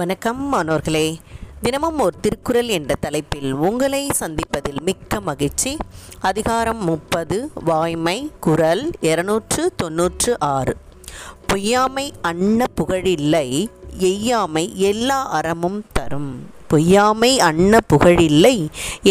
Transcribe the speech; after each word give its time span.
வணக்கம் 0.00 0.38
மாணவர்களே 0.48 1.06
தினமும் 1.62 1.98
ஒரு 1.98 2.14
திருக்குறள் 2.20 2.68
என்ற 2.68 2.92
தலைப்பில் 3.00 3.50
உங்களை 3.60 4.00
சந்திப்பதில் 4.20 4.78
மிக்க 4.82 5.18
மகிழ்ச்சி 5.20 5.72
அதிகாரம் 6.20 6.80
முப்பது 6.82 7.38
வாய்மை 7.64 8.14
குரல் 8.40 8.84
இருநூற்று 9.00 9.64
தொன்னூற்று 9.76 10.32
ஆறு 10.48 10.74
பொய்யாமை 11.46 12.06
அன்ன 12.22 12.68
புகழில்லை 12.80 13.44
எய்யாமை 14.02 14.64
எல்லா 14.82 15.18
அறமும் 15.30 15.80
தரும் 15.92 16.32
பொய்யாமை 16.68 17.32
அன்ன 17.40 17.82
புகழில்லை 17.88 18.56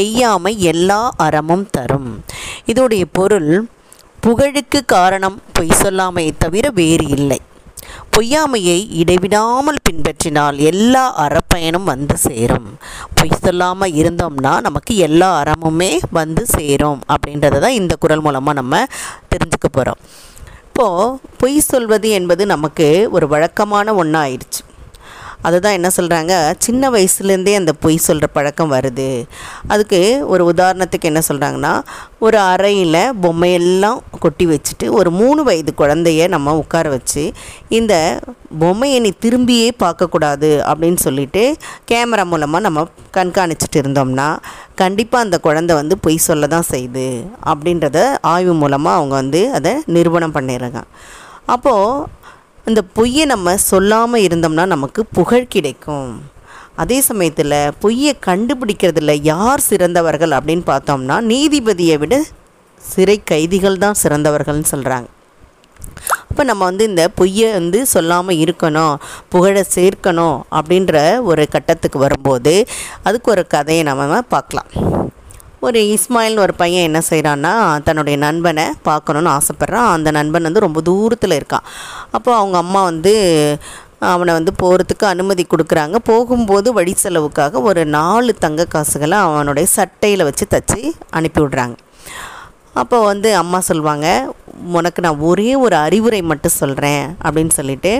எய்யாமை 0.00 0.55
எல்லா 0.65 1.02
அறமும் 1.18 1.68
தரும் 1.70 2.09
இதோடைய 2.65 3.05
பொருள் 3.11 3.54
புகழுக்கு 4.20 4.81
காரணம் 4.88 5.39
பொய் 5.54 5.79
சொல்லாமை 5.81 6.27
தவிர 6.38 6.65
வேறு 6.71 7.07
இல்லை 7.09 7.41
பொய்யாமையை 8.13 8.79
இடைவிடாமல் 8.93 9.83
பின்பற்றினால் 9.83 10.57
எல்லா 10.63 11.04
அறப்பயனும் 11.18 11.86
வந்து 11.86 12.15
சேரும் 12.19 12.68
பொய் 13.14 13.32
சொல்லாமல் 13.37 13.96
இருந்தோம்னா 13.96 14.54
நமக்கு 14.61 14.96
எல்லா 14.97 15.29
அறமுமே 15.41 15.91
வந்து 16.11 16.43
சேரும் 16.47 17.01
அப்படின்றத 17.10 17.60
தான் 17.60 17.78
இந்த 17.78 17.96
குரல் 17.96 18.21
மூலமாக 18.21 18.57
நம்ம 18.57 18.83
தெரிஞ்சுக்க 19.33 19.69
போகிறோம் 19.69 20.01
இப்போது 20.68 21.07
பொய் 21.37 21.57
சொல்வது 21.65 22.10
என்பது 22.11 22.43
நமக்கு 22.46 22.87
ஒரு 23.11 23.25
வழக்கமான 23.28 23.93
ஒன்றாயிடுச்சு 23.96 24.61
அதுதான் 25.43 25.78
என்ன 25.78 25.89
சொல்கிறாங்க 25.97 26.33
சின்ன 26.60 26.89
வயசுலேருந்தே 26.89 27.54
அந்த 27.54 27.71
பொய் 27.79 27.97
சொல்கிற 28.00 28.28
பழக்கம் 28.32 28.73
வருது 28.73 29.10
அதுக்கு 29.68 30.01
ஒரு 30.28 30.43
உதாரணத்துக்கு 30.51 31.10
என்ன 31.11 31.21
சொல்கிறாங்கன்னா 31.29 31.73
ஒரு 32.19 32.38
அறையில் 32.45 33.00
பொம்மையெல்லாம் 33.22 34.00
கொட்டி 34.19 34.45
வச்சுட்டு 34.45 34.88
ஒரு 34.91 35.09
மூணு 35.11 35.41
வயது 35.44 35.73
குழந்தைய 35.75 36.28
நம்ம 36.28 36.55
உட்கார 36.58 36.89
வச்சு 36.89 37.23
இந்த 37.72 37.94
பொம்மையை 38.59 38.97
நீ 39.00 39.11
திரும்பியே 39.22 39.69
பார்க்கக்கூடாது 39.80 40.52
அப்படின்னு 40.66 41.00
சொல்லிட்டு 41.00 41.44
கேமரா 41.91 42.25
மூலமாக 42.25 42.66
நம்ம 42.66 42.86
கண்காணிச்சிட்டு 43.11 43.80
இருந்தோம்னா 43.81 44.27
கண்டிப்பாக 44.75 45.25
அந்த 45.25 45.38
குழந்தை 45.39 45.73
வந்து 45.75 45.95
பொய் 45.99 46.25
சொல்ல 46.25 46.47
தான் 46.47 46.69
செய்யுது 46.69 47.07
அப்படின்றத 47.45 47.99
ஆய்வு 48.31 48.53
மூலமாக 48.55 48.97
அவங்க 48.97 49.16
வந்து 49.16 49.41
அதை 49.52 49.73
நிரூபணம் 49.88 50.35
பண்ணிடுறாங்க 50.35 50.81
அப்போது 51.47 52.07
அந்த 52.66 52.81
பொய்யை 52.94 53.23
நம்ம 53.25 53.53
சொல்லாமல் 53.63 54.25
இருந்தோம்னா 54.27 54.66
நமக்கு 54.66 55.02
புகழ் 55.13 55.47
கிடைக்கும் 55.47 56.11
அதே 56.75 56.97
சமயத்தில் 57.02 57.55
பொய்யை 57.80 58.13
கண்டுபிடிக்கிறதுல 58.25 59.16
யார் 59.23 59.61
சிறந்தவர்கள் 59.61 60.35
அப்படின்னு 60.38 60.66
பார்த்தோம்னா 60.67 61.17
நீதிபதியை 61.27 61.97
விட 61.97 62.17
சிறை 62.81 63.17
கைதிகள் 63.23 63.77
தான் 63.77 63.99
சிறந்தவர்கள்னு 64.02 64.71
சொல்கிறாங்க 64.71 65.09
அப்போ 66.31 66.44
நம்ம 66.44 66.63
வந்து 66.66 66.83
இந்த 66.88 67.03
பொய்யை 67.16 67.47
வந்து 67.52 67.80
சொல்லாமல் 67.88 68.41
இருக்கணும் 68.44 68.95
புகழை 69.30 69.63
சேர்க்கணும் 69.75 70.38
அப்படின்ற 70.52 70.95
ஒரு 71.23 71.45
கட்டத்துக்கு 71.52 71.99
வரும்போது 71.99 72.55
அதுக்கு 73.03 73.30
ஒரு 73.31 73.45
கதையை 73.47 73.83
நம்ம 73.83 74.21
பார்க்கலாம் 74.30 74.69
ஒரு 75.61 75.80
இஸ்மாயில்னு 75.88 76.41
ஒரு 76.41 76.53
பையன் 76.53 76.85
என்ன 76.85 76.99
செய்கிறான்னா 77.09 77.52
தன்னுடைய 77.80 78.16
நண்பனை 78.17 78.63
பார்க்கணுன்னு 78.85 79.30
ஆசைப்பட்றான் 79.33 79.89
அந்த 79.89 80.09
நண்பன் 80.11 80.47
வந்து 80.47 80.63
ரொம்ப 80.66 80.80
தூரத்தில் 80.81 81.35
இருக்கான் 81.35 81.67
அப்போ 82.11 82.31
அவங்க 82.35 82.57
அம்மா 82.57 82.81
வந்து 82.83 83.13
அவனை 84.05 84.31
வந்து 84.33 84.52
போகிறதுக்கு 84.61 85.05
அனுமதி 85.05 85.44
கொடுக்குறாங்க 85.45 85.97
போகும்போது 86.03 86.69
வழி 86.73 86.94
செலவுக்காக 86.97 87.61
ஒரு 87.61 87.81
நாலு 87.89 88.33
தங்க 88.39 88.66
காசுகளை 88.66 89.19
அவனுடைய 89.19 89.67
சட்டையில் 89.75 90.23
வச்சு 90.23 90.47
தச்சு 90.49 90.81
அனுப்பிவிடுறாங்க 91.11 91.77
அப்போ 92.73 92.97
வந்து 93.03 93.30
அம்மா 93.35 93.59
சொல்லுவாங்க 93.61 94.07
உனக்கு 94.71 94.99
நான் 95.02 95.23
ஒரே 95.23 95.49
ஒரு 95.55 95.75
அறிவுரை 95.77 96.21
மட்டும் 96.23 96.59
சொல்கிறேன் 96.59 97.03
அப்படின்னு 97.23 97.53
சொல்லிட்டு 97.55 97.91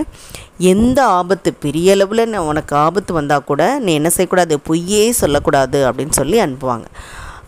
எந்த 0.66 0.98
ஆபத்து 1.12 1.50
பெரிய 1.60 1.88
அளவில் 1.92 2.38
உனக்கு 2.44 2.74
ஆபத்து 2.76 3.12
வந்தால் 3.12 3.44
கூட 3.44 3.64
நீ 3.78 3.92
என்ன 3.94 4.10
செய்யக்கூடாது 4.10 4.56
பொய்யே 4.66 5.04
சொல்லக்கூடாது 5.14 5.80
அப்படின்னு 5.88 6.14
சொல்லி 6.14 6.38
அனுப்புவாங்க 6.40 6.88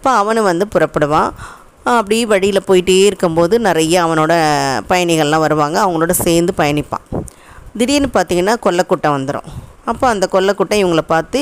அப்போ 0.05 0.19
அவனும் 0.23 0.47
வந்து 0.49 0.65
புறப்படுவான் 0.73 1.29
அப்படி 1.91 2.17
வழியில் 2.25 2.67
போயிட்டே 2.67 2.97
இருக்கும்போது 3.07 3.55
நிறைய 3.59 3.95
அவனோட 4.03 4.33
பயணிகள்லாம் 4.89 5.45
வருவாங்க 5.45 5.77
அவங்களோட 5.83 6.15
சேர்ந்து 6.19 6.53
பயணிப்பான் 6.59 7.07
திடீர்னு 7.77 8.11
பார்த்தீங்கன்னா 8.13 8.55
கொல்லக்கூட்டை 8.61 9.11
வந்துடும் 9.15 9.49
அப்போ 9.87 10.05
அந்த 10.09 10.29
கொல்லக்கூட்டை 10.33 10.77
இவங்களை 10.79 11.05
பார்த்து 11.07 11.41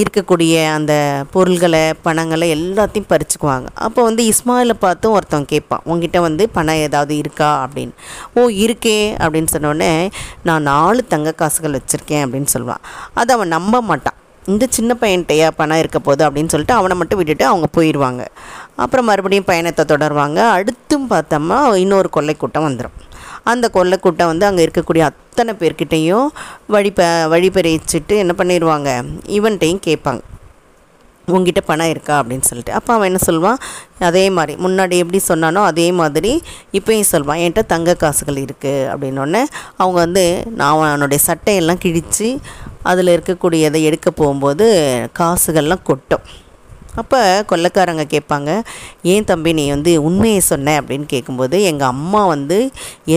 இருக்கக்கூடிய 0.00 0.54
அந்த 0.72 0.92
பொருள்களை 1.30 1.84
பணங்களை 2.02 2.48
எல்லாத்தையும் 2.50 3.10
பறிச்சுக்குவாங்க 3.10 3.70
அப்போ 3.78 4.02
வந்து 4.02 4.24
இஸ்மாயில 4.26 4.74
பார்த்தும் 4.80 5.14
ஒருத்தவங்க 5.14 5.50
கேட்பான் 5.50 5.84
உங்ககிட்ட 5.84 6.20
வந்து 6.20 6.46
பணம் 6.50 6.82
ஏதாவது 6.82 7.16
இருக்கா 7.16 7.50
அப்படின்னு 7.64 7.94
ஓ 8.34 8.50
இருக்கே 8.58 9.00
அப்படின்னு 9.20 9.52
சொன்னோடனே 9.54 9.92
நான் 10.42 10.70
நாலு 10.72 11.02
தங்க 11.08 11.32
காசுகள் 11.34 11.78
வச்சுருக்கேன் 11.78 12.24
அப்படின்னு 12.26 12.50
சொல்லுவான் 12.52 12.84
அதை 13.14 13.36
அவன் 13.36 13.54
நம்ப 13.54 13.82
மாட்டான் 13.82 14.18
இந்த 14.48 14.64
சின்ன 14.70 14.92
பையன்கிட்டையா 15.00 15.48
பணம் 15.56 15.78
இருக்க 15.78 15.98
போது 15.98 16.22
அப்படின்னு 16.26 16.48
சொல்லிட்டு 16.48 16.74
அவனை 16.74 16.94
மட்டும் 16.96 17.18
விட்டுட்டு 17.18 17.44
அவங்க 17.44 17.66
போயிடுவாங்க 17.76 18.22
அப்புறம் 18.76 19.06
மறுபடியும் 19.06 19.44
பயணத்தை 19.44 19.84
தொடருவாங்க 19.84 20.40
அடுத்தும் 20.52 21.06
பார்த்தோம்னா 21.10 21.58
இன்னொரு 21.74 22.10
கொள்ளை 22.10 22.34
கூட்டம் 22.36 22.66
வந்துடும் 22.68 22.96
அந்த 23.44 23.66
கொள்ளைக்கூட்டம் 23.68 24.26
வந்து 24.26 24.46
அங்கே 24.46 24.64
இருக்கக்கூடிய 24.66 25.02
அத்தனை 25.02 25.52
பேர்கிட்டையும் 25.54 26.26
வழி 26.66 26.90
ப 26.90 27.02
வழிபறிச்சிட்டு 27.28 28.16
என்ன 28.16 28.34
பண்ணிடுவாங்க 28.38 28.90
இவன்ட்டையும் 29.30 29.84
கேட்பாங்க 29.84 30.22
உங்ககிட்ட 31.28 31.60
பணம் 31.60 31.88
இருக்கா 31.88 32.14
அப்படின்னு 32.18 32.48
சொல்லிட்டு 32.48 32.72
அப்போ 32.72 32.90
அவன் 32.94 33.08
என்ன 33.08 33.20
சொல்வான் 33.24 33.60
அதே 34.00 34.24
மாதிரி 34.30 34.54
முன்னாடி 34.62 34.96
எப்படி 34.98 35.20
சொன்னானோ 35.28 35.62
அதே 35.62 35.86
மாதிரி 35.92 36.32
இப்போயும் 36.72 37.10
சொல்வான் 37.10 37.38
என்கிட்ட 37.38 37.64
தங்க 37.66 37.94
காசுகள் 37.94 38.42
இருக்குது 38.44 38.88
அப்படின்னோடனே 38.92 39.42
அவங்க 39.76 39.98
வந்து 39.98 40.24
நான் 40.54 40.88
அவனுடைய 40.88 41.20
சட்டையெல்லாம் 41.26 41.78
கிழித்து 41.78 42.28
அதில் 42.82 43.14
இருக்கக்கூடியதை 43.16 43.80
எடுக்க 43.82 44.08
போகும்போது 44.12 44.66
காசுகள்லாம் 45.18 45.88
கொட்டும் 45.88 46.26
அப்போ 46.98 47.20
கொள்ளக்காரங்க 47.50 48.04
கேட்பாங்க 48.10 48.50
ஏன் 49.04 49.24
தம்பி 49.24 49.50
நீ 49.52 49.64
வந்து 49.70 49.92
உண்மையை 50.02 50.40
சொன்ன 50.44 50.74
அப்படின்னு 50.80 51.06
கேட்கும்போது 51.06 51.56
எங்கள் 51.62 51.88
அம்மா 51.88 52.22
வந்து 52.26 52.58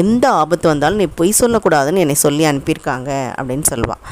எந்த 0.00 0.26
ஆபத்து 0.36 0.68
வந்தாலும் 0.68 1.02
நீ 1.02 1.08
பொய் 1.16 1.40
சொல்லக்கூடாதுன்னு 1.40 2.04
என்னை 2.04 2.18
சொல்லி 2.20 2.46
அனுப்பியிருக்காங்க 2.46 3.12
அப்படின்னு 3.38 3.68
சொல்லுவாள் 3.72 4.04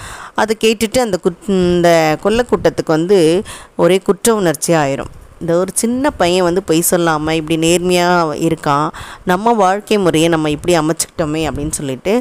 அதை 0.34 0.56
கேட்டுட்டு 0.60 1.00
அந்த 1.00 1.18
குட் 1.18 1.50
இந்த 1.56 1.90
கொல்ல 2.22 2.44
கூட்டத்துக்கு 2.50 2.92
வந்து 2.92 3.20
ஒரே 3.76 3.98
குற்ற 4.00 4.36
உணர்ச்சி 4.36 4.74
ஆயிரும் 4.74 5.12
இந்த 5.42 5.54
ஒரு 5.58 5.72
சின்ன 5.76 6.10
பையன் 6.12 6.48
வந்து 6.48 6.62
பொய் 6.64 6.82
சொல்லாமல் 6.84 7.38
இப்படி 7.38 7.58
நேர்மையாக 7.58 8.40
இருக்கான் 8.40 8.88
நம்ம 9.26 9.54
வாழ்க்கை 9.56 9.98
முறையை 9.98 10.30
நம்ம 10.30 10.50
இப்படி 10.50 10.74
அமைச்சுக்கிட்டோமே 10.80 11.44
அப்படின்னு 11.50 11.76
சொல்லிட்டு 11.78 12.16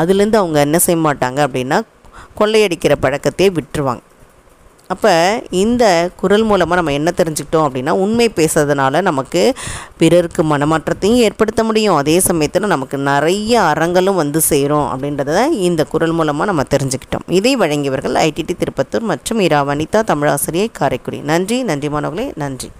அதுலேருந்து 0.00 0.40
அவங்க 0.40 0.58
என்ன 0.60 0.78
செய்ய 0.78 1.00
மாட்டாங்க 1.00 1.40
அப்படின்னா 1.46 1.78
கொள்ளையடிக்கிற 2.40 2.96
பழக்கத்தையே 3.02 3.50
விட்டுருவாங்க 3.56 4.02
அப்போ 4.90 5.12
இந்த 5.56 5.84
குரல் 6.16 6.44
மூலமாக 6.44 6.78
நம்ம 6.78 6.92
என்ன 6.92 7.10
தெரிஞ்சுக்கிட்டோம் 7.16 7.66
அப்படின்னா 7.66 7.92
உண்மை 7.98 8.26
பேசுறதுனால 8.36 9.00
நமக்கு 9.00 9.42
பிறருக்கு 9.96 10.44
மனமாற்றத்தையும் 10.44 11.22
ஏற்படுத்த 11.22 11.64
முடியும் 11.64 11.96
அதே 11.96 12.16
சமயத்தில் 12.20 12.66
நமக்கு 12.66 12.98
நிறைய 13.02 13.54
அறங்களும் 13.64 14.20
வந்து 14.20 14.42
சேரும் 14.42 14.86
அப்படின்றத 14.90 15.48
இந்த 15.62 15.84
குரல் 15.86 16.16
மூலமாக 16.20 16.50
நம்ம 16.50 16.68
தெரிஞ்சுக்கிட்டோம் 16.70 17.28
இதை 17.32 17.54
வழங்கியவர்கள் 17.56 18.22
ஐடிடி 18.24 18.56
திருப்பத்தூர் 18.56 19.10
மற்றும் 19.10 19.40
இரா 19.40 19.62
வனிதா 19.64 20.02
தமிழாசிரியை 20.06 20.70
காரைக்குடி 20.72 21.20
நன்றி 21.24 21.58
நன்றி 21.64 21.90
மாணவர்களே 21.90 22.28
நன்றி 22.36 22.70